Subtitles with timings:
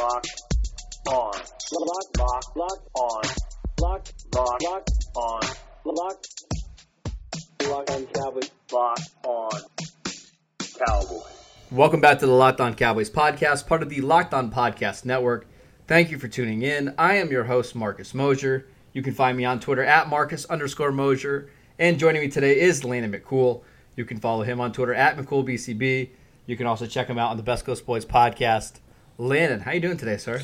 [0.00, 0.42] Locked
[1.08, 1.32] on.
[1.72, 3.22] Lock, lock, lock on.
[3.82, 5.42] Lock, lock, lock on.
[5.84, 6.24] Lock.
[7.68, 8.50] Lock on Cowboys.
[8.72, 9.50] Lock on
[10.78, 11.22] Cowboys.
[11.70, 15.46] Welcome back to the Locked On Cowboys podcast, part of the Locked On Podcast Network.
[15.86, 16.94] Thank you for tuning in.
[16.96, 18.68] I am your host, Marcus Mosher.
[18.94, 21.50] You can find me on Twitter at Marcus underscore Mosher.
[21.78, 23.64] And joining me today is Landon McCool.
[23.96, 26.08] You can follow him on Twitter at McCoolBCB.
[26.46, 28.80] You can also check him out on the Best Coast Boys podcast.
[29.20, 30.42] Landon, how you doing today, sir?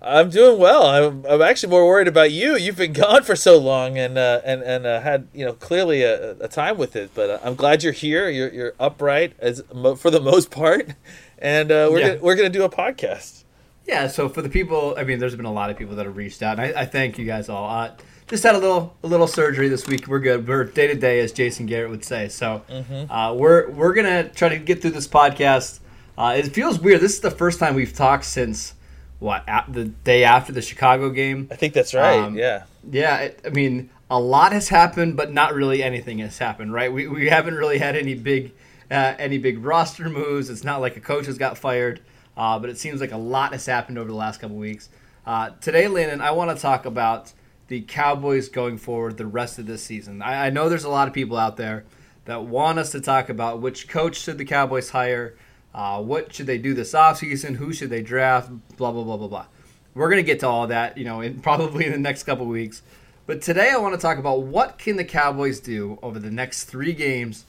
[0.00, 0.86] I'm doing well.
[0.86, 2.56] I'm, I'm actually more worried about you.
[2.56, 6.02] You've been gone for so long and uh, and and uh, had you know clearly
[6.02, 7.10] a, a time with it.
[7.14, 8.28] But uh, I'm glad you're here.
[8.28, 10.90] You're you're upright as mo- for the most part,
[11.38, 12.08] and uh, we're Yeah.
[12.10, 13.44] gonna, we're gonna do a podcast.
[13.86, 16.16] Yeah, so for the people, I mean, there's been a lot of people that have
[16.16, 17.68] reached out, and I, I thank you guys all.
[17.68, 17.90] Uh,
[18.26, 20.06] just had a little a little surgery this week.
[20.06, 20.48] We're good.
[20.48, 22.28] We're day to day, as Jason Garrett would say.
[22.30, 22.62] So
[23.10, 25.80] uh, we're we're gonna try to get through this podcast.
[26.16, 27.00] Uh, it feels weird.
[27.00, 28.74] This is the first time we've talked since
[29.18, 31.48] what the day after the Chicago game.
[31.50, 32.18] I think that's right.
[32.18, 32.64] Um, yeah.
[32.90, 36.92] Yeah, it, I mean, a lot has happened, but not really anything has happened, right?
[36.92, 38.52] We, we haven't really had any big
[38.90, 40.50] uh, any big roster moves.
[40.50, 42.00] It's not like a coach has got fired,
[42.36, 44.88] uh, but it seems like a lot has happened over the last couple weeks.
[45.26, 47.32] Uh, today, Landon, I want to talk about
[47.68, 50.20] the Cowboys going forward the rest of this season.
[50.20, 51.84] I, I know there's a lot of people out there
[52.26, 55.34] that want us to talk about which coach should the Cowboys hire,
[55.74, 59.28] uh, what should they do this offseason, who should they draft, blah, blah, blah, blah,
[59.28, 59.46] blah.
[59.94, 62.46] We're going to get to all that, you know, in, probably in the next couple
[62.46, 62.82] weeks.
[63.26, 66.64] But today I want to talk about what can the Cowboys do over the next
[66.64, 67.44] three games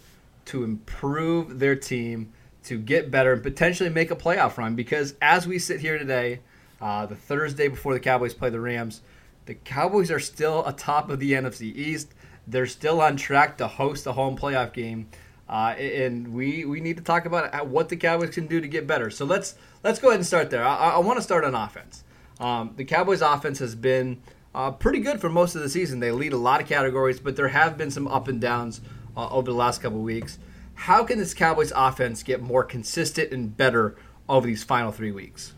[0.45, 2.31] to improve their team,
[2.63, 4.75] to get better, and potentially make a playoff run.
[4.75, 6.39] Because as we sit here today,
[6.81, 9.01] uh, the Thursday before the Cowboys play the Rams,
[9.45, 12.13] the Cowboys are still atop of the NFC East.
[12.47, 15.09] They're still on track to host a home playoff game,
[15.47, 18.87] uh, and we we need to talk about what the Cowboys can do to get
[18.87, 19.09] better.
[19.09, 20.63] So let's let's go ahead and start there.
[20.63, 22.03] I, I want to start on offense.
[22.39, 24.21] Um, the Cowboys' offense has been
[24.53, 25.99] uh, pretty good for most of the season.
[25.99, 28.81] They lead a lot of categories, but there have been some up and downs
[29.15, 30.39] uh, over the last couple weeks.
[30.73, 33.95] How can this Cowboys offense get more consistent and better
[34.27, 35.53] over these final three weeks?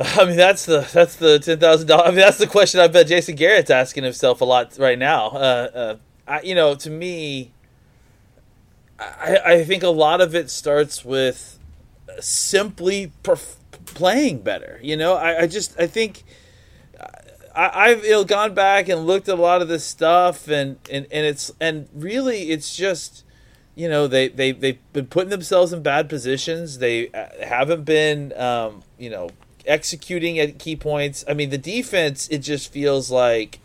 [0.00, 2.06] I mean, that's the that's the ten thousand dollars.
[2.06, 5.28] I mean, that's the question I bet Jason Garrett's asking himself a lot right now.
[5.28, 5.36] Uh,
[5.74, 7.52] uh, I, you know, to me,
[8.98, 11.58] I, I think a lot of it starts with
[12.20, 14.80] simply perf- playing better.
[14.82, 16.24] You know, I, I just I think
[17.58, 20.78] I, I've you know, gone back and looked at a lot of this stuff, and,
[20.90, 23.24] and, and it's and really it's just
[23.74, 26.78] you know they they they've been putting themselves in bad positions.
[26.78, 29.30] They uh, haven't been um, you know
[29.66, 31.24] executing at key points.
[31.28, 33.58] I mean, the defense it just feels like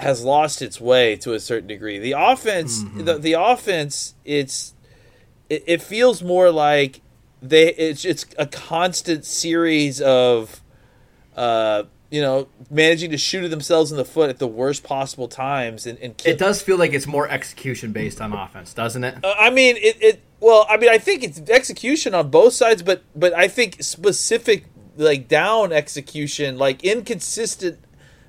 [0.00, 1.98] has lost its way to a certain degree.
[1.98, 4.74] The offense, the, the offense, it's
[5.50, 7.02] it, it feels more like
[7.42, 10.62] they it's it's a constant series of
[11.36, 15.86] uh you know managing to shoot themselves in the foot at the worst possible times
[15.86, 19.22] and, and kill, It does feel like it's more execution based on offense, doesn't it?
[19.22, 20.22] uh, I mean, it, it.
[20.40, 24.64] Well, I mean, I think it's execution on both sides, but but I think specific
[24.96, 27.80] like down execution, like inconsistent.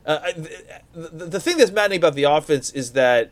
[0.07, 0.31] Uh,
[0.93, 3.29] the, the, thing that's maddening about the offense is that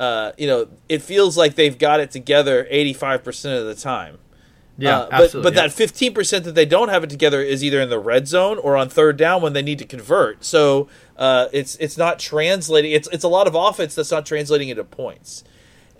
[0.00, 3.76] uh, you know it feels like they've got it together eighty five percent of the
[3.76, 4.18] time.
[4.76, 5.62] Yeah, Uh, but but yeah.
[5.62, 8.58] that fifteen percent that they don't have it together is either in the red zone
[8.58, 10.44] or on third down when they need to convert.
[10.44, 12.90] So uh, it's it's not translating.
[12.90, 15.44] It's it's a lot of offense that's not translating into points.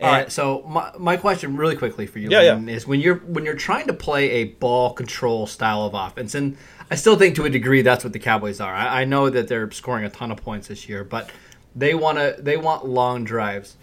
[0.00, 0.32] All And- right.
[0.32, 2.74] So my, my question, really quickly for you, Yeah, Landon, yeah.
[2.76, 6.56] is when you're when you're trying to play a ball control style of offense, and
[6.90, 8.74] I still think to a degree that's what the Cowboys are.
[8.74, 11.30] I, I know that they're scoring a ton of points this year, but
[11.76, 13.76] they want to they want long drives.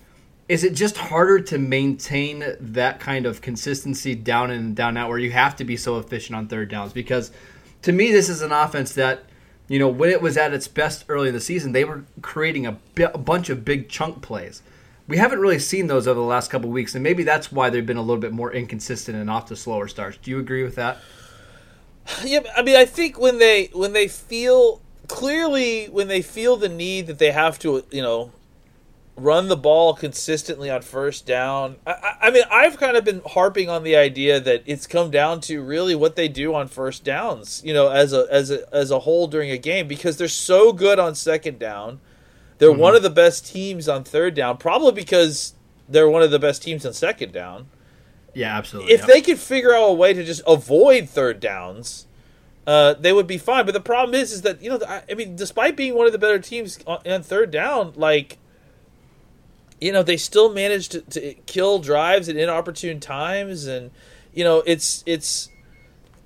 [0.50, 5.10] Is it just harder to maintain that kind of consistency down in and down out
[5.10, 6.94] where you have to be so efficient on third downs?
[6.94, 7.32] Because
[7.82, 9.26] to me, this is an offense that
[9.68, 12.66] you know when it was at its best early in the season, they were creating
[12.66, 14.62] a, bi- a bunch of big chunk plays
[15.08, 17.86] we haven't really seen those over the last couple weeks, and maybe that's why they've
[17.86, 20.18] been a little bit more inconsistent and off to slower starts.
[20.18, 20.98] Do you agree with that?
[22.24, 26.70] Yeah, I mean, I think when they when they feel clearly when they feel the
[26.70, 28.32] need that they have to, you know,
[29.18, 31.78] run the ball consistently on first down.
[31.86, 35.10] I, I, I mean, I've kind of been harping on the idea that it's come
[35.12, 38.74] down to really what they do on first downs, you know, as a as a
[38.74, 42.00] as a whole during a game because they're so good on second down.
[42.58, 45.54] They're one of the best teams on third down, probably because
[45.88, 47.68] they're one of the best teams on second down.
[48.34, 48.94] Yeah, absolutely.
[48.94, 49.06] If yeah.
[49.08, 52.06] they could figure out a way to just avoid third downs,
[52.66, 53.66] uh, they would be fine.
[53.66, 56.12] But the problem is, is that you know, I, I mean, despite being one of
[56.12, 58.38] the better teams on, on third down, like,
[59.80, 63.92] you know, they still managed to, to kill drives at inopportune times, and
[64.34, 65.50] you know, it's it's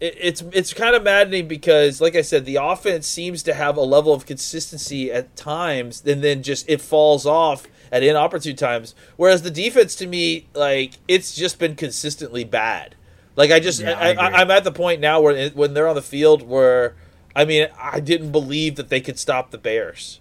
[0.02, 3.78] it- it's it's kind of maddening because, like I said, the offense seems to have
[3.78, 8.94] a level of consistency at times, and then just it falls off at inopportune times.
[9.16, 12.96] Whereas the defense, to me, like it's just been consistently bad.
[13.38, 15.96] Like I just, Yeah, I, I'm at the point now where it, when they're on
[15.96, 16.96] the field, where
[17.36, 20.20] I mean, I didn't believe that they could stop the Bears.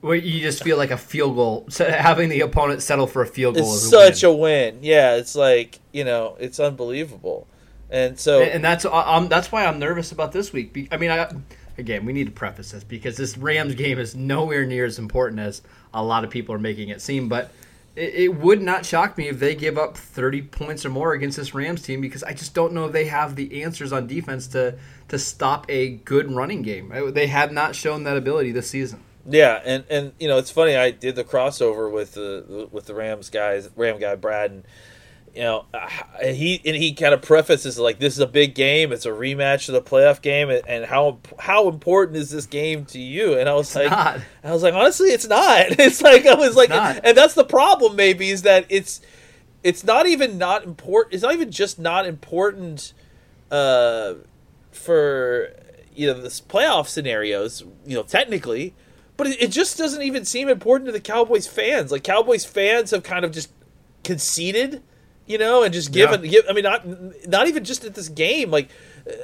[0.00, 3.54] Where you just feel like a field goal, having the opponent settle for a field
[3.56, 4.32] goal It's is such win.
[4.32, 4.78] a win.
[4.82, 7.46] Yeah, it's like you know, it's unbelievable.
[7.90, 10.88] And so, and, and that's um, that's why I'm nervous about this week.
[10.92, 11.30] I mean, I,
[11.76, 15.40] again, we need to preface this because this Rams game is nowhere near as important
[15.40, 17.28] as a lot of people are making it seem.
[17.28, 17.50] But
[17.96, 21.36] it, it would not shock me if they give up 30 points or more against
[21.36, 24.46] this Rams team because I just don't know if they have the answers on defense
[24.48, 24.78] to
[25.08, 26.92] to stop a good running game.
[26.92, 29.02] Uh, They have not shown that ability this season.
[29.26, 30.76] Yeah, and and you know it's funny.
[30.76, 34.64] I did the crossover with the with the Rams guys, Ram guy Brad, and
[35.34, 35.66] you know
[36.20, 38.92] he and he kind of prefaces like this is a big game.
[38.92, 42.84] It's a rematch of the playoff game, and, and how how important is this game
[42.86, 43.38] to you?
[43.38, 44.20] And I was like, not.
[44.42, 45.66] I was like, honestly, it's not.
[45.78, 47.00] It's like I was like, not.
[47.04, 47.96] and that's the problem.
[47.96, 49.00] Maybe is that it's
[49.62, 51.14] it's not even not important.
[51.14, 52.92] It's not even just not important
[53.50, 54.14] uh,
[54.72, 55.52] for
[55.94, 57.62] you know this playoff scenarios.
[57.86, 58.74] You know, technically,
[59.16, 61.92] but it, it just doesn't even seem important to the Cowboys fans.
[61.92, 63.52] Like Cowboys fans have kind of just
[64.02, 64.82] conceded,
[65.30, 66.22] you know, and just given.
[66.22, 66.84] Give, I mean, not
[67.28, 68.50] not even just at this game.
[68.50, 68.68] Like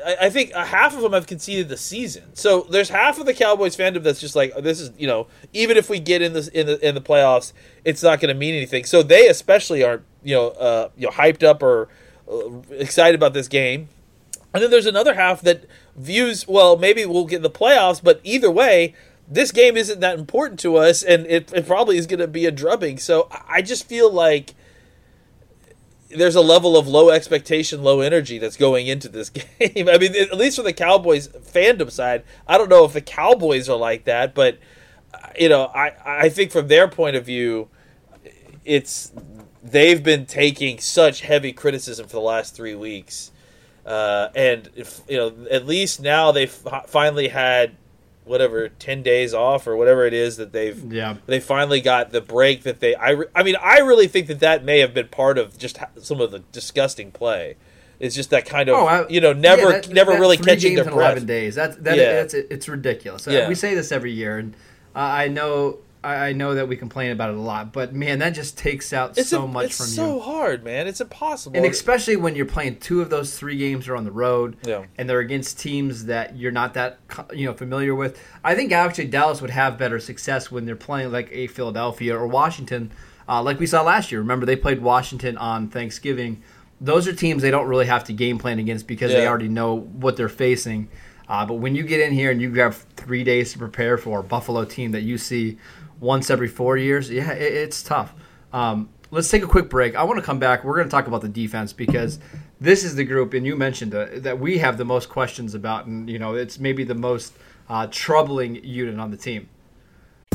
[0.05, 2.35] I, I think half of them have conceded the season.
[2.35, 5.76] So there's half of the Cowboys fandom that's just like this is you know even
[5.76, 7.53] if we get in this in the in the playoffs,
[7.85, 8.85] it's not going to mean anything.
[8.85, 11.88] So they especially aren't you know uh, you know hyped up or
[12.31, 12.37] uh,
[12.70, 13.88] excited about this game.
[14.55, 15.64] And then there's another half that
[15.97, 18.94] views, well, maybe we'll get in the playoffs, but either way,
[19.29, 22.47] this game isn't that important to us, and it, it probably is going to be
[22.47, 22.97] a drubbing.
[22.97, 24.55] So I- I just feel like
[26.08, 29.88] there's a level of low expectation, low energy that's going into this game.
[29.88, 33.69] I mean, at least for the Cowboys fandom side, I don't know if the Cowboys
[33.69, 34.58] are like that, but
[35.12, 37.69] uh, you know, I I think from their point of view,
[38.64, 39.12] it's
[39.62, 43.32] they've been taking such heavy criticism for the last three weeks,
[43.85, 46.50] uh, and if you know, at least now they've
[46.87, 47.76] finally had
[48.26, 51.17] whatever ten days off or whatever it is that they've Yeah.
[51.26, 54.40] they finally got the break that they I, re- I mean I really think that
[54.40, 57.56] that may have been part of just some of the disgusting play.
[57.99, 60.37] It's just that kind of Oh, I- you know never yeah, that- never that really
[60.37, 61.11] three catching games their in breath.
[61.12, 61.55] Eleven days.
[61.55, 61.96] That's that.
[61.96, 62.20] Yeah.
[62.23, 63.26] It's it's ridiculous.
[63.26, 63.49] Uh, Yeah.
[63.49, 64.55] We say this every year, and
[64.94, 68.19] uh, I know I I know that we complain about it a lot, but man,
[68.20, 70.17] that just takes out It's so a- much from so you.
[70.17, 70.87] It's so hard, man.
[70.87, 71.56] It's impossible.
[71.56, 74.85] And especially when you're playing two of those three games are on the road, Yeah.
[74.97, 76.99] and they're against teams that you're not that
[77.35, 78.19] you know familiar with.
[78.44, 82.26] I think actually Dallas would have better success when they're playing like a Philadelphia or
[82.26, 82.93] Washington,
[83.29, 84.20] uh, like we saw last year.
[84.20, 86.43] Remember they played Washington on Thanksgiving.
[86.81, 89.75] Those are teams they don't really have to game plan against because they already know
[89.78, 90.88] what they're facing.
[91.28, 94.21] Uh, but when you get in here and you have three days to prepare for
[94.21, 95.59] a Buffalo team that you see
[96.00, 98.14] once every four years, yeah, it, it's tough.
[98.52, 99.97] Um, let's take a quick break.
[99.97, 100.64] I want to come back.
[100.64, 102.18] We're going to talk about the defense because
[102.61, 105.87] this is the group, and you mentioned uh, that we have the most questions about,
[105.87, 107.35] and you know it's maybe the most
[107.68, 109.49] uh, troubling unit on the team.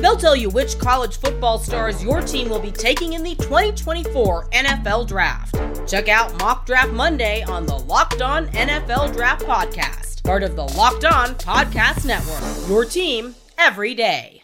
[0.00, 4.48] They'll tell you which college football stars your team will be taking in the 2024
[4.48, 5.56] NFL Draft.
[5.86, 10.62] Check out Mock Draft Monday on the Locked On NFL Draft Podcast, part of the
[10.62, 12.68] Locked On Podcast Network.
[12.68, 14.42] Your team every day.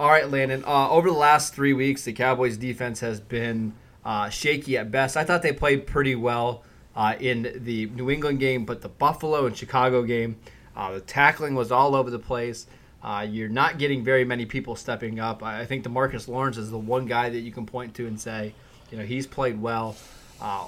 [0.00, 0.64] All right, Landon.
[0.66, 3.74] Uh, over the last three weeks, the Cowboys' defense has been
[4.06, 5.18] uh, shaky at best.
[5.18, 6.64] I thought they played pretty well
[6.96, 10.36] uh, in the New England game, but the Buffalo and Chicago game,
[10.74, 12.66] uh, the tackling was all over the place.
[13.04, 15.42] Uh, you're not getting very many people stepping up.
[15.42, 18.54] I think DeMarcus Lawrence is the one guy that you can point to and say,
[18.90, 19.94] you know, he's played well.
[20.40, 20.66] Uh,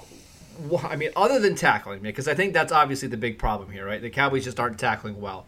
[0.83, 4.01] I mean, other than tackling, because I think that's obviously the big problem here, right?
[4.01, 5.45] The Cowboys just aren't tackling well.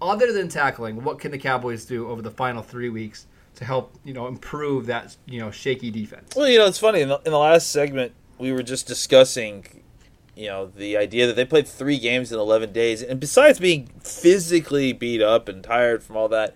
[0.00, 3.94] other than tackling, what can the Cowboys do over the final three weeks to help
[4.04, 6.34] you know improve that you know shaky defense?
[6.36, 9.82] Well, you know, it's funny in the, in the last segment we were just discussing,
[10.36, 13.90] you know, the idea that they played three games in eleven days, and besides being
[14.00, 16.54] physically beat up and tired from all that.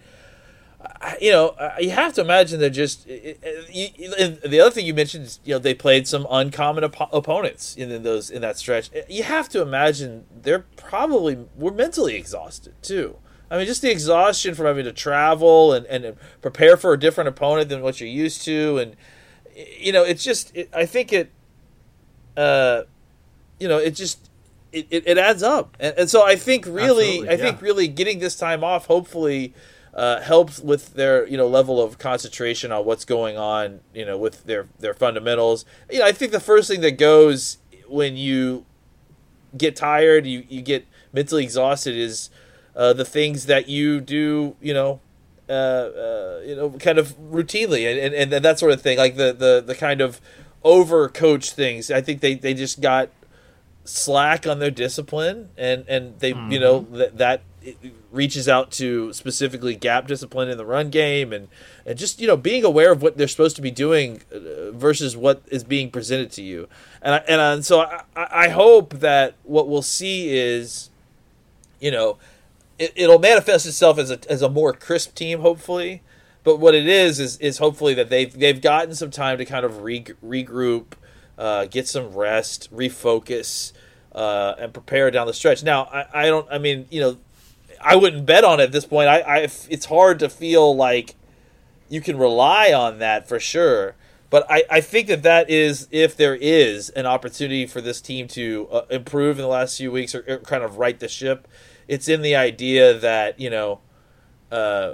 [1.20, 3.06] You know, you have to imagine they're just.
[3.06, 8.02] the other thing you mentioned is, you know, they played some uncommon op- opponents in
[8.02, 8.90] those in that stretch.
[9.06, 13.16] You have to imagine they're probably were mentally exhausted too.
[13.50, 17.28] I mean, just the exhaustion from having to travel and, and prepare for a different
[17.28, 18.96] opponent than what you're used to, and
[19.54, 20.54] you know, it's just.
[20.56, 21.30] It, I think it.
[22.36, 22.84] Uh,
[23.60, 24.30] you know, it just
[24.72, 28.18] it, it, it adds up, and, and, so I think really, I think really getting
[28.18, 29.54] this time off, hopefully.
[29.92, 34.16] Uh, helps with their you know level of concentration on what's going on you know
[34.16, 35.64] with their their fundamentals.
[35.90, 38.64] You know, I think the first thing that goes when you
[39.58, 42.30] get tired, you you get mentally exhausted is
[42.76, 45.00] uh, the things that you do, you know,
[45.48, 49.16] uh, uh, you know, kind of routinely and, and, and that sort of thing, like
[49.16, 50.20] the, the, the kind of
[50.62, 51.90] over coach things.
[51.90, 53.10] I think they, they just got
[53.90, 56.52] slack on their discipline and, and they, mm-hmm.
[56.52, 57.42] you know, that, that
[58.10, 61.48] reaches out to specifically gap discipline in the run game and,
[61.84, 65.16] and just, you know, being aware of what they're supposed to be doing uh, versus
[65.16, 66.68] what is being presented to you.
[67.02, 70.90] And, I, and, and so I, I hope that what we'll see is,
[71.80, 72.18] you know,
[72.80, 76.02] it, will manifest itself as a as a more crisp team, hopefully.
[76.42, 79.64] But what it is is is hopefully that they've they've gotten some time to kind
[79.64, 80.92] of re, regroup,
[81.40, 83.72] uh, get some rest, refocus,
[84.12, 85.62] uh, and prepare down the stretch.
[85.62, 86.46] Now, I, I don't.
[86.50, 87.16] I mean, you know,
[87.80, 89.08] I wouldn't bet on it at this point.
[89.08, 91.16] I, I it's hard to feel like
[91.88, 93.96] you can rely on that for sure.
[94.28, 98.28] But I, I think that that is if there is an opportunity for this team
[98.28, 101.48] to uh, improve in the last few weeks or, or kind of right the ship
[101.90, 103.80] it's in the idea that you know
[104.52, 104.92] uh,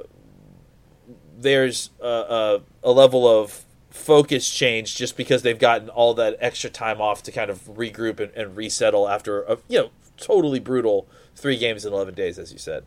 [1.37, 3.66] there's a, a, a, level of
[3.97, 8.21] focus change just because they've gotten all that extra time off to kind of regroup
[8.21, 12.53] and, and resettle after a you know totally brutal three games in 11 days as
[12.53, 12.85] you said.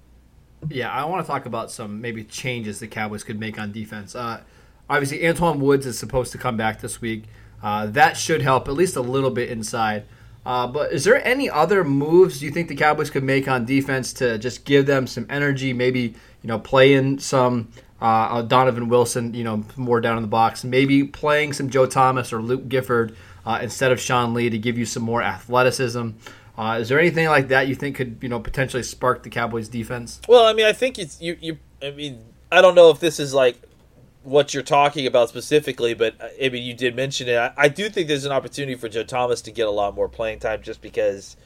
[0.69, 4.15] Yeah i want to talk about some maybe changes the cowboys could make on defense.
[4.15, 4.41] Uh,
[4.89, 7.23] obviously Antwaun Woods is supposed to come back this week.
[7.61, 10.05] Uh, that should help at least a little bit inside.
[10.45, 14.13] Uh, but is there any other moves you think the Cowboys could make on defense
[14.13, 15.73] to just give them some energy?
[15.73, 20.29] Maybe you know play in some uh, Donovan Wilson, you know, more down in the
[20.29, 20.63] box.
[20.63, 23.15] Maybe playing some Joe Thomas or Luke Gifford
[23.45, 26.11] uh, instead of Sean Lee to give you some more athleticism.
[26.57, 29.69] Uh, is there anything like that you think could you know potentially spark the Cowboys
[29.69, 30.19] defense?
[30.27, 31.37] Well, I mean, I think it's you.
[31.39, 33.61] You, I mean, I don't know if this is like
[34.23, 37.37] what you're talking about specifically, but uh, I mean, you did mention it.
[37.37, 40.09] I, I, do think there's an opportunity for Joe Thomas to get a lot more
[40.09, 41.37] playing time, just because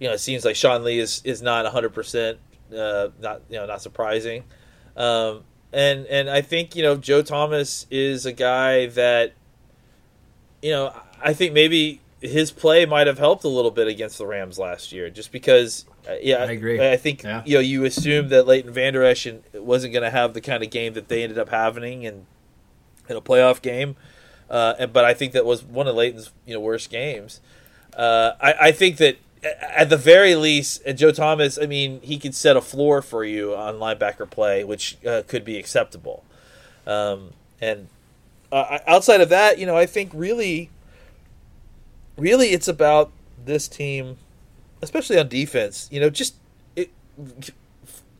[0.00, 2.38] you know it seems like Sean Lee is is not 100 uh, percent,
[2.70, 4.44] not you know not surprising,
[4.96, 9.32] um, and and I think you know Joe Thomas is a guy that
[10.62, 14.26] you know I think maybe his play might have helped a little bit against the
[14.26, 15.84] Rams last year, just because.
[16.08, 16.80] Uh, yeah, I agree.
[16.80, 17.42] I think yeah.
[17.44, 20.70] you know you assumed that Leighton Vander Esch wasn't going to have the kind of
[20.70, 22.26] game that they ended up having in
[23.08, 23.96] in a playoff game,
[24.48, 27.40] uh, and, but I think that was one of Leighton's you know worst games.
[27.94, 32.34] Uh, I, I think that at the very least, Joe Thomas, I mean, he could
[32.34, 36.24] set a floor for you on linebacker play, which uh, could be acceptable.
[36.86, 37.30] Um,
[37.60, 37.88] and
[38.50, 40.70] uh, outside of that, you know, I think really
[42.18, 44.16] really it's about this team,
[44.82, 45.88] especially on defense.
[45.90, 46.34] You know, just
[46.76, 46.90] it,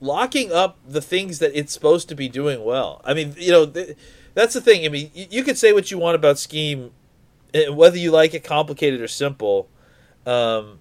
[0.01, 3.03] locking up the things that it's supposed to be doing well.
[3.05, 3.97] I mean, you know, th-
[4.35, 4.87] that's the thing.
[4.87, 6.93] I mean, you, you could say what you want about scheme,
[7.53, 9.69] eh, whether you like it complicated or simple.
[10.25, 10.79] Um,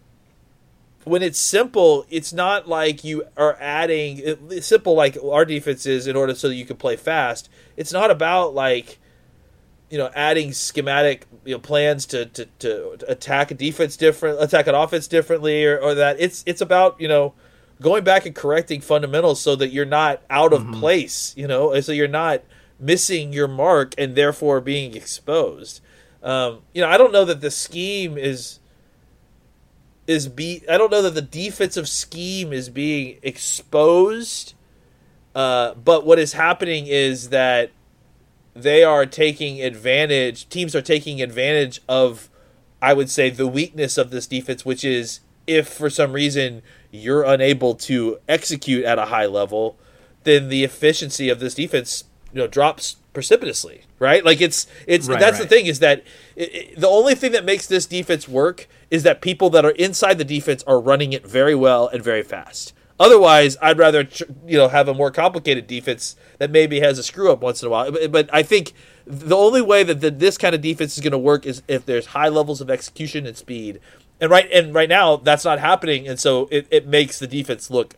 [1.07, 6.07] when it's simple, it's not like you are adding it's simple like our defense is
[6.07, 7.49] in order so that you can play fast.
[7.75, 8.99] It's not about like
[9.89, 14.67] you know, adding schematic you know, plans to, to, to attack a defense different, attack
[14.67, 17.33] an offense differently, or, or that it's it's about you know
[17.81, 20.79] going back and correcting fundamentals so that you're not out of mm-hmm.
[20.79, 22.41] place, you know, so you're not
[22.79, 25.81] missing your mark and therefore being exposed.
[26.23, 28.59] Um, you know, I don't know that the scheme is
[30.07, 34.53] is be I don't know that the defensive scheme is being exposed.
[35.35, 37.69] Uh, but what is happening is that
[38.55, 42.27] they are taking advantage, teams are taking advantage of,
[42.81, 47.23] I would say, the weakness of this defense, which is if for some reason you're
[47.23, 49.77] unable to execute at a high level,
[50.23, 54.25] then the efficiency of this defense, you know, drops precipitously, right?
[54.25, 55.47] Like it's it's right, that's right.
[55.47, 56.03] the thing is that
[56.35, 59.71] it, it, the only thing that makes this defense work is that people that are
[59.71, 62.73] inside the defense are running it very well and very fast.
[62.99, 64.07] Otherwise, I'd rather
[64.45, 67.67] you know have a more complicated defense that maybe has a screw up once in
[67.67, 67.91] a while.
[68.09, 68.73] But, I think
[69.05, 71.85] the only way that the, this kind of defense is going to work is if
[71.85, 73.79] there's high levels of execution and speed.
[74.19, 77.69] And right and right now that's not happening, and so it, it makes the defense
[77.69, 77.93] look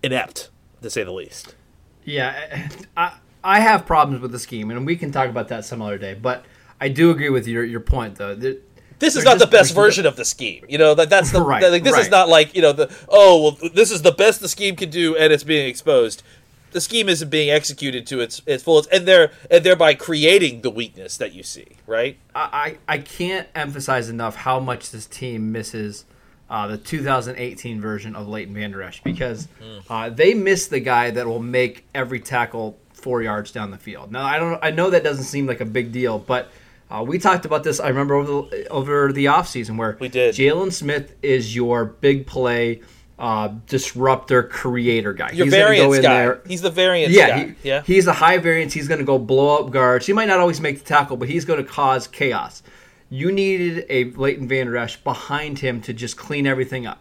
[0.00, 0.50] inept
[0.80, 1.56] to say the least.
[2.04, 5.82] Yeah, I I have problems with the scheme, and we can talk about that some
[5.82, 6.14] other day.
[6.14, 6.44] But
[6.80, 8.36] I do agree with your your point, though.
[8.36, 8.58] There-
[9.02, 10.64] This is not the best version of the scheme.
[10.68, 12.88] You know that that's the Right, that, like this is not like you know the
[13.08, 16.22] oh well this is the best the scheme can do and it's being exposed.
[16.70, 20.70] The scheme isn't being executed to its its fullest, and they're and thereby creating the
[20.70, 21.66] weakness that you see.
[21.84, 22.16] Right?
[22.32, 26.04] I, I I can't emphasize enough how much this team misses
[26.48, 29.48] uh, the 2018 version of Leighton Vander Esch because
[29.90, 34.12] uh, they miss the guy that will make every tackle four yards down the field.
[34.12, 36.52] Now I don't I know that doesn't seem like a big deal, but
[36.94, 37.80] uh, we talked about this.
[37.80, 40.34] I remember over the, over the offseason where We did.
[40.34, 42.82] Jaylon Smith is your big play
[43.18, 45.30] uh, disruptor creator guy.
[45.30, 46.14] Your He's variance in guy.
[46.22, 47.38] there- He's the variance yeah, guy.
[47.62, 47.82] he, yeah.
[47.82, 48.72] he's a high variance.
[48.72, 50.06] He's going to go blow up guards.
[50.06, 52.62] He might not always make the tackle, but he's going to cause chaos.
[53.08, 57.00] You needed a Leighton Vander Esch behind him to just clean everything up.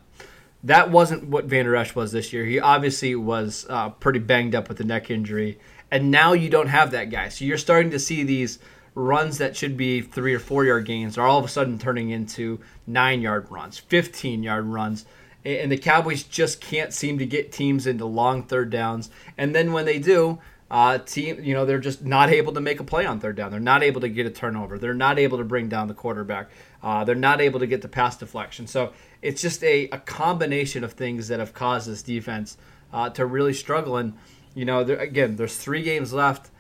[0.64, 2.46] That wasn't what Vander Esch was this year.
[2.46, 5.58] He obviously was uh, pretty banged up with the neck injury,
[5.90, 7.30] and now you don't have that guy.
[7.30, 8.60] So you're starting to see these
[8.94, 12.10] runs that should be three or four yard gains are all of a sudden turning
[12.10, 15.06] into nine yard runs, 15 yard runs.
[15.44, 19.10] And the Cowboys just can't seem to get teams into long third downs.
[19.38, 22.80] And then when they do, uh, team, you know, they're just not able to make
[22.80, 23.50] a play on third down.
[23.50, 24.78] They're not able to get a turnover.
[24.78, 26.50] They're not able to bring down the quarterback.
[26.84, 28.68] Uh, they're not able to get the pass deflection.
[28.68, 32.56] So it's just a, a combination of things that have caused this defense
[32.94, 33.98] uh, to really struggle.
[33.98, 34.14] And
[34.54, 36.51] you know, there, again, there's three games left.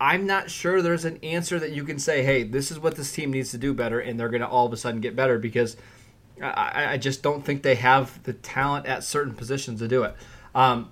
[0.00, 3.10] I'm not sure there's an answer that you can say, hey, this is what this
[3.12, 5.38] team needs to do better, and they're going to all of a sudden get better
[5.38, 5.76] because
[6.40, 10.14] I, I- just don't think they have the talent at certain positions to do it.
[10.54, 10.90] Um,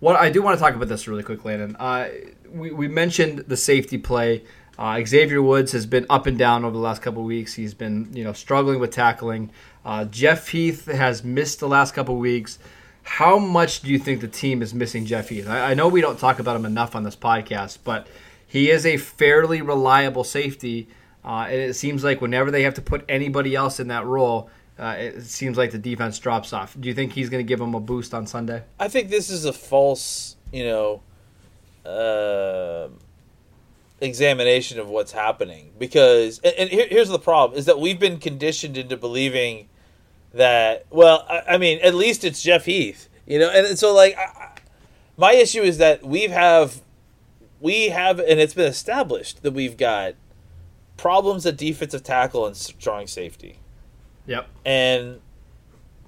[0.00, 1.76] what I do want to talk about this really quick, Landon.
[1.76, 2.08] Uh,
[2.50, 4.44] we, we mentioned the safety play.
[4.78, 7.54] Uh, Xavier Woods has been up and down over the last couple of weeks.
[7.54, 9.50] He's been, you know, struggling with tackling.
[9.84, 12.58] Uh, Jeff Heath has missed the last couple of weeks.
[13.02, 15.48] How much do you think the team is missing Jeff Heath?
[15.48, 18.06] I, I know we don't talk about him enough on this podcast, but
[18.48, 20.88] he is a fairly reliable safety,
[21.24, 24.50] uh, and it seems like whenever they have to put anybody else in that role,
[24.78, 26.76] uh, it seems like the defense drops off.
[26.80, 28.62] Do you think he's going to give them a boost on Sunday?
[28.80, 31.02] I think this is a false, you know,
[31.84, 32.88] uh,
[34.00, 38.18] examination of what's happening because, and, and here, here's the problem: is that we've been
[38.18, 39.68] conditioned into believing
[40.32, 40.86] that.
[40.90, 44.52] Well, I, I mean, at least it's Jeff Heath, you know, and, so like, I,
[45.16, 46.80] my issue is that we've have,
[47.60, 50.14] we have, and it's been established that we've got
[50.96, 53.58] problems at defensive tackle and strong safety
[54.26, 54.48] Yep.
[54.66, 55.20] and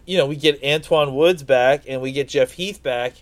[0.07, 3.15] you know we get Antwaun Woods back and we get Jeff Heath back,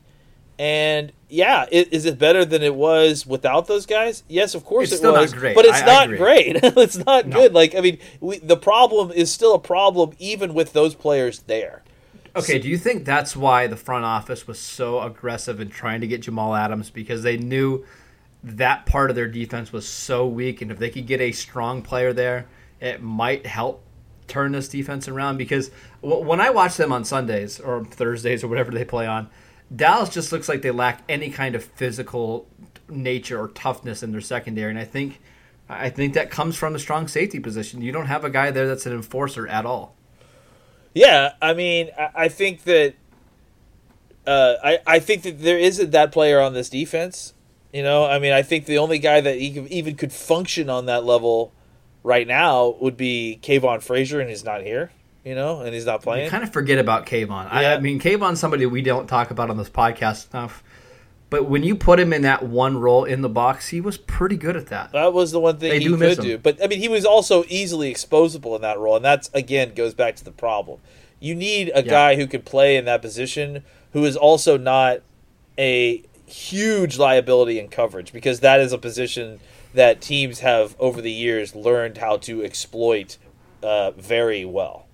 [0.59, 4.25] and yeah, i- is it better than it was without those guys?
[4.29, 5.55] Yes, of course It's it was, great.
[5.55, 6.17] but it's I- I not agree.
[6.19, 6.57] great.
[6.63, 7.37] it's not No.
[7.37, 7.53] good.
[7.55, 11.83] Like I mean, we, the problem is still a problem even with those players there.
[12.37, 16.07] Okay, do you think that's why the front office was so aggressive in trying to
[16.07, 17.85] get Jamal Adams because they knew
[18.43, 21.83] that part of their defense was so weak, and if they could get a strong
[21.83, 22.47] player there,
[22.81, 23.83] it might help
[24.29, 25.39] turn this defense around?
[25.39, 25.71] Because
[26.01, 29.29] when I watch them on Sundays or Thursdays or whatever they play on,
[29.75, 32.47] Dallas just looks like they lack any kind of physical
[32.89, 35.21] nature or toughness in their secondary, and I think.
[35.71, 37.83] I think that comes from the strong safety position.
[37.83, 39.95] You don't have a guy there that's an enforcer at all.
[40.95, 42.95] Yeah, I mean, I think that
[44.27, 47.35] uh, I I think that there isn't that player on this defense.
[47.73, 50.87] You know, I mean, I think the only guy that he even could function on
[50.87, 51.53] that level
[52.03, 54.91] right now would be Kavon Frazier, and he's not here.
[55.25, 56.31] You know, and he's not You playing.
[56.31, 57.49] kind of forget about Kavon.
[57.51, 57.75] I, Yeah.
[57.75, 60.63] I mean, Kavon's somebody we don't talk about on this podcast enough.
[61.29, 64.39] But when you put him in that one role in the box, he was pretty
[64.39, 64.93] good at that.
[64.93, 66.39] That was the one thing They he do could do.
[66.39, 69.93] But I mean, he was also easily exposable in that role, and that's again goes
[69.93, 70.81] back to the problem.
[71.21, 71.91] You need a Yeah.
[71.91, 75.01] guy who could play in that position who is also not
[75.59, 79.41] a huge liability in coverage because that is a position
[79.75, 83.17] that teams have over the years learned how to exploit
[83.63, 84.87] uh, very well.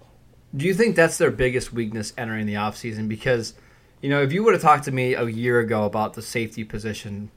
[0.56, 3.08] Do you think that's their biggest weakness entering the offseason?
[3.08, 3.54] Because,
[4.00, 6.62] you know, if you would have talked to me a year ago about the safety
[6.62, 7.30] position,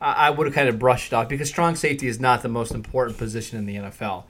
[0.00, 2.48] I, I would have kind of brushed it off because strong safety is not the
[2.48, 4.24] most important position in the NFL.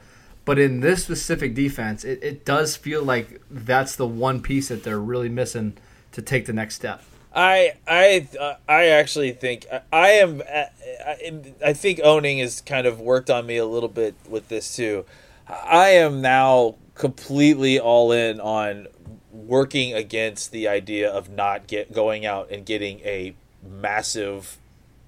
[0.45, 4.85] But in this specific defense, it, it does feel like that's the one piece that
[4.85, 5.77] they're really missing
[6.13, 7.03] to take the next step.
[7.35, 10.65] I I uh, I actually think I, I am uh,
[11.07, 14.77] I, I think owning has kind of worked on me a little bit with this
[14.77, 15.05] too.
[15.49, 18.87] I am now completely all in on
[19.33, 23.35] working against the idea of not get going out and getting a
[23.69, 24.59] massive,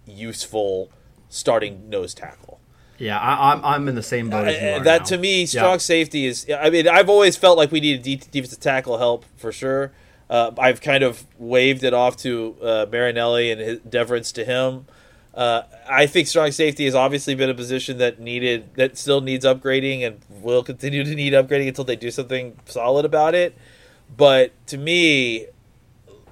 [0.05, 0.91] useful
[1.29, 2.59] starting nose tackle.
[2.99, 5.05] Yeah, I, I'm I'm in the same boat as you Uh, are that now.
[5.07, 5.77] to me, strong Yeah.
[5.79, 6.47] safety is.
[6.51, 9.93] I mean, I've always felt like we needed de- defensive tackle help for sure.
[10.29, 14.87] Uh, I've kind of waved it off to uh, Marinelli and his deference to him.
[15.33, 19.45] Uh, I think strong safety has obviously been a position that needed that still needs
[19.45, 23.57] upgrading and will continue to need upgrading until they do something solid about it.
[24.17, 25.47] But to me,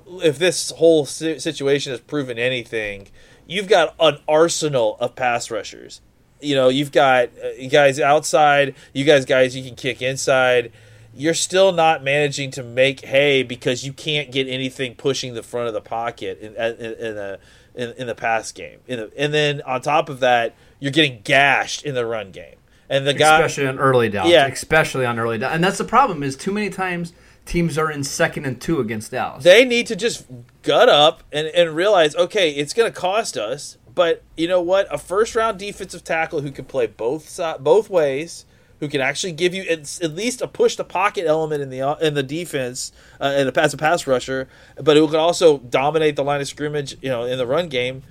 [0.07, 3.09] if this whole situation has proven anything,
[3.47, 6.01] you've got an arsenal of pass rushers.
[6.41, 10.73] You know, you've got uh, you guys outside, you guys guys you can kick inside.
[11.17, 15.69] You're still not managing to make hay because you can't get anything pushing the front
[15.69, 17.39] of the pocket in in, in the
[17.75, 18.81] in, in the pass game.
[18.87, 22.57] The, and then on top of that, you're getting gashed in the run game.
[22.89, 24.31] And the guy, especially on early downs.
[24.31, 24.47] Yeah.
[24.47, 26.23] especially on early downs, and that's the problem.
[26.23, 27.13] Is too many times
[27.47, 29.45] teams are in second and two against Dallas.
[29.45, 30.27] they need to just
[30.63, 34.93] gut up and, and realize, okay, it's going to cost us, but you know what?
[34.93, 38.45] A first round defensive tackle who can play both both ways,
[38.85, 41.97] who can actually give you at, at least a push the pocket element in the
[42.03, 46.17] in the defense uh, and a, as a pass rusher, but who can also dominate
[46.17, 48.03] the line of scrimmage, you know, in the run game.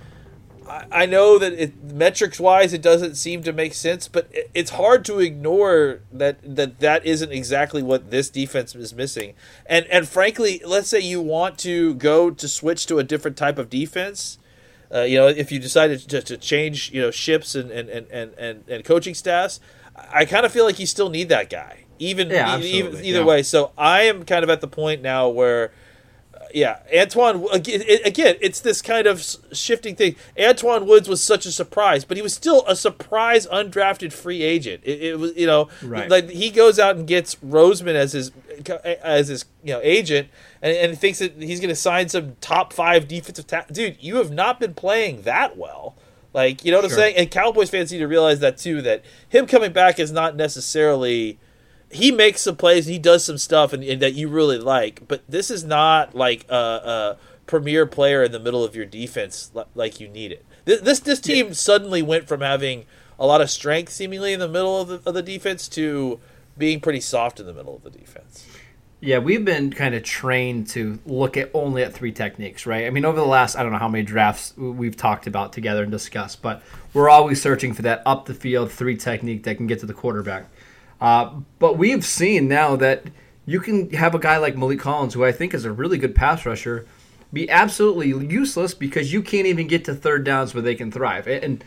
[0.68, 4.50] I, I know that it, metrics wise, it doesn't seem to make sense, but it,
[4.52, 9.34] it's hard to ignore that that that isn't exactly what this defense is missing.
[9.66, 13.58] And and frankly, let's say you want to go to switch to a different type
[13.58, 14.38] of defense.
[14.94, 18.32] Uh, you know, if you decided to, to change, you know, ships and, and, and,
[18.38, 19.58] and, and coaching staffs,
[19.96, 23.20] I kind of feel like you still need that guy, even, Yeah, e- even either
[23.20, 23.24] yeah.
[23.24, 23.42] way.
[23.42, 25.72] So I am kind of at the point now where
[26.34, 27.52] uh, yeah, Antwaun.
[27.54, 30.16] again, it's this kind of shifting thing.
[30.36, 34.82] Antwaun Woods was such a surprise, but he was still a surprise undrafted free agent.
[34.84, 36.10] It, it was, you know, Right.
[36.10, 38.32] like he goes out and gets Rosenhaus as his
[39.02, 40.28] as his you know agent,
[40.62, 43.46] and, and thinks that he's going to sign some top five defensive.
[43.46, 45.96] Ta- Dude, you have not been playing that well.
[46.34, 46.98] Like you know what Sure.
[46.98, 47.16] I'm saying.
[47.16, 48.82] And Cowboys fans need to realize that too.
[48.82, 51.38] That him coming back is not necessarily
[51.90, 55.06] he makes some plays, and he does some stuff, and, and that you really like.
[55.06, 57.16] But this is not like a, a
[57.46, 60.44] premier player in the middle of your defense like you need it.
[60.64, 62.84] This this, this team suddenly went from having
[63.18, 66.18] a lot of strength seemingly in the middle of the, of the defense to
[66.58, 68.44] being pretty soft in the middle of the defense.
[69.04, 72.86] Yeah, we've been kind of trained to look at only at three techniques, right?
[72.86, 75.82] I mean, over the last I don't know how many drafts we've talked about together
[75.82, 76.62] and discussed, but
[76.94, 79.92] we're always searching for that up the field three technique that can get to the
[79.92, 80.46] quarterback.
[81.02, 83.02] Uh, but we've seen now that
[83.44, 86.14] you can have a guy like Maliek Collins, who I think is a really good
[86.14, 86.86] pass rusher,
[87.30, 91.28] be absolutely useless because you can't even get to third downs where they can thrive.
[91.28, 91.62] And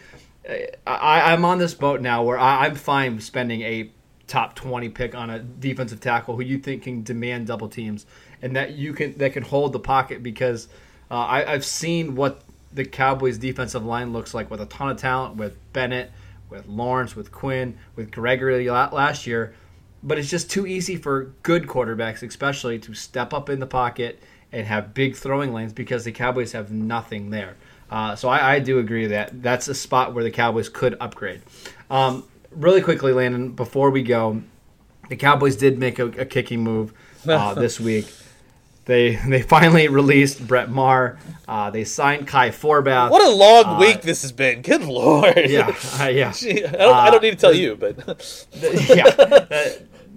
[0.49, 0.55] uh,
[0.87, 3.91] I, I'm on this boat now where I, I'm fine spending a
[4.27, 8.05] top 20 pick on a defensive tackle who you think can demand double teams
[8.41, 10.67] and that you can that can hold the pocket because
[11.09, 12.41] uh, I, I've seen what
[12.73, 16.11] the Cowboys defensive line looks like with a ton of talent with Bennett,
[16.49, 19.53] with Lawrence, with Quinn, with Gregory last year.
[20.03, 24.21] But it's just too easy for good quarterbacks, especially, to step up in the pocket
[24.51, 27.55] and have big throwing lanes because the Cowboys have nothing there.
[27.89, 31.41] Uh, so I, I do agree that that's a spot where the Cowboys could upgrade.
[31.89, 34.41] Um, really quickly, Landon, before we go,
[35.09, 36.93] the Cowboys did make a, a kicking move
[37.27, 38.07] uh, this week.
[38.85, 41.19] They they finally released Brett Maher.
[41.45, 43.11] Uh, they signed Kai Forbath.
[43.11, 44.61] What a long week this has been.
[44.61, 45.35] Good lord.
[45.49, 47.97] yeah, uh, yeah, Gee, I don't, I don't need to tell you, but
[48.89, 49.07] yeah.
[49.07, 49.69] Uh,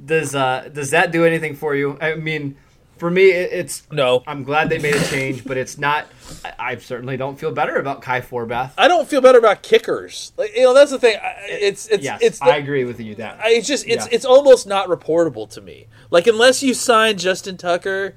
[0.05, 1.99] does uh, does that do anything for you?
[2.01, 2.57] I mean,
[3.01, 4.23] for me, it's no.
[4.27, 6.07] I'm glad they made a change, but it's not.
[6.45, 8.71] I, I certainly don't feel better about Kai Forbath.
[8.79, 10.33] I don't feel better about kickers.
[10.37, 11.17] Like you know, that's the thing.
[11.21, 13.41] I- It's it's yes, it's the, I agree with you that.
[13.43, 14.13] I- it's just it's Yeah.
[14.15, 15.87] it's almost not reportable to me.
[16.11, 18.15] Like unless you sign Justin Tucker,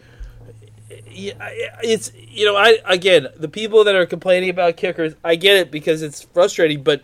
[0.90, 5.72] it's you know I again the people that are complaining about kickers, I get it
[5.72, 7.02] because it's frustrating, but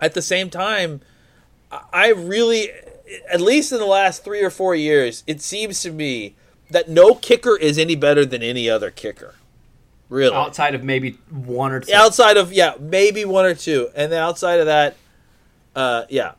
[0.00, 1.00] at the same time,
[1.92, 2.70] I really,
[3.30, 6.34] at least in the last three or four years, it seems to me
[6.72, 9.36] that no kicker is any better than any other kicker.
[10.08, 11.94] Really, outside of maybe one or two.
[11.94, 14.96] outside of yeah, maybe one or two, and then outside of that,
[15.74, 16.32] uh, yeah,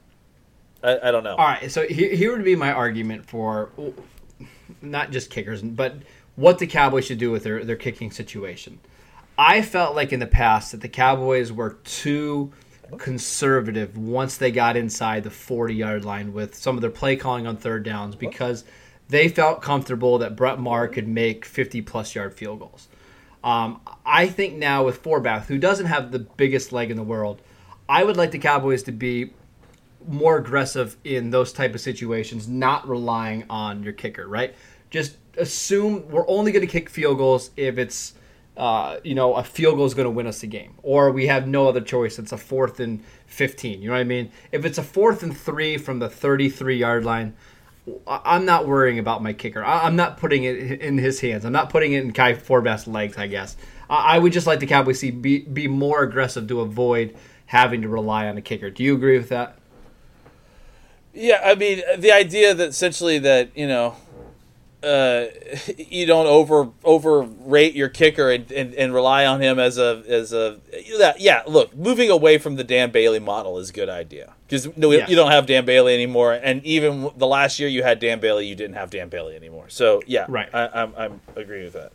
[0.84, 1.36] I, I don't know.
[1.36, 3.72] All right, so here, here would be my argument for
[4.82, 5.96] not just kickers, but
[6.36, 8.80] what the Cowboys should do with their, their kicking situation.
[9.38, 12.52] I felt like in the past that the Cowboys were too
[12.98, 17.48] conservative once they got inside the 40 yard line with some of their play calling
[17.48, 18.66] on third downs because
[19.14, 22.88] they felt comfortable that Brett Maher could make 50 plus yard field goals.
[23.44, 27.42] Um, I think now with Forbath, who doesn't have the biggest leg in the world,
[27.90, 29.34] I would like the Cowboys to be
[30.08, 34.54] more aggressive in those type of situations, not relying on your kicker, right?
[34.94, 38.14] just assume we're only going to kick field goals if it's
[38.56, 41.26] uh, you know, a field goal is going to win us the game, or we
[41.26, 42.20] have no other choice.
[42.20, 43.82] It's a fourth and 15.
[43.82, 44.32] You know what I mean?
[44.52, 47.36] If it's a fourth and three from the 33 yard line,
[48.08, 49.64] I'm not worrying about my kicker.
[49.64, 51.44] I'm not putting it in his hands.
[51.44, 53.58] I'm not putting it in Kai Forbath's legs, I guess.
[53.90, 57.16] I would just like the Cowboys see be, be more aggressive to avoid
[57.48, 58.70] having to rely on a kicker.
[58.70, 59.58] Do you agree with that?
[61.14, 63.96] Yeah, I mean the idea that essentially that you know
[64.84, 65.28] uh,
[65.78, 70.34] you don't over overrate your kicker and, and, and, rely on him as a as
[70.34, 70.60] a
[71.00, 74.34] that yeah look moving away from the Dan Bailey model is a good idea.
[74.46, 78.00] Because no, you don't have Dan Bailey anymore and even the last year you had
[78.00, 79.70] Dan Bailey you didn't have Dan Bailey anymore.
[79.70, 80.50] So yeah right.
[80.54, 81.92] I, I'm I'm agree with that.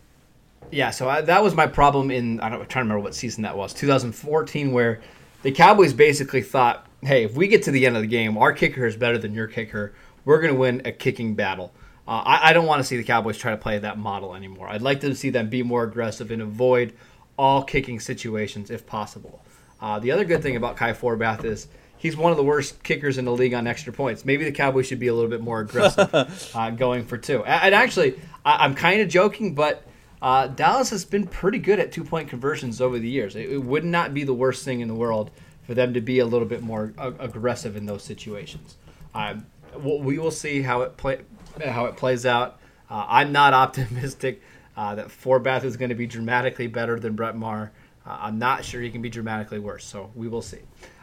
[0.70, 3.14] Yeah so I, that was my problem in I don't I'm trying to remember what
[3.14, 5.01] season that was 2014 where
[5.42, 8.53] the Cowboys basically thought hey if we get to the end of the game our
[8.53, 9.92] kicker is better than your kicker
[10.24, 11.72] we're going to win a kicking battle
[12.09, 14.66] uh, I, I, don't want to see the Cowboys try to play that model anymore.
[14.66, 16.94] I'd like to see them be more aggressive and avoid
[17.37, 19.44] all kicking situations if possible.
[19.79, 21.68] Uh, the other good thing about Kai Forbath is
[21.99, 24.25] he's one of the worst kickers in the league on extra points.
[24.25, 27.44] Maybe the Cowboys should be a little bit more aggressive uh, going for two.
[27.44, 29.87] And actually, I, am kind of joking, but
[30.23, 33.37] uh, Dallas has been pretty good at two point conversions over the years.
[33.37, 35.31] It, it, would not be the worst thing in the world
[35.64, 38.77] for them to be a little bit more aggressive in those situations.
[39.14, 39.44] Um,
[39.77, 41.21] we will see how it play,
[41.61, 42.59] how it plays out.
[42.90, 44.42] Uh, I'm not optimistic
[44.77, 47.73] uh, that Forbath is going to be dramatically better than Brett Maher.
[48.07, 50.61] Uh, I'm not sure he can be dramatically worse, so we will see.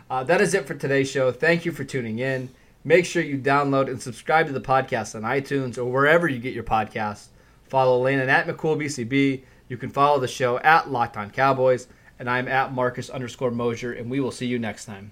[0.10, 1.32] Uh, that is it for today's show.
[1.32, 2.50] Thank you for tuning in.
[2.84, 6.54] Make sure you download and subscribe to the podcast on iTunes or wherever you get
[6.54, 7.28] your podcasts.
[7.64, 9.42] Follow Landon at McCoolBCB.
[9.68, 11.88] You can follow the show at Locked On Cowboys,
[12.20, 15.12] and I'm at Marcus underscore Mosher, and we will see you next time.